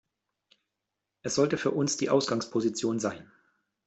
[1.21, 3.31] Es sollte für uns die Ausgangsposition sein.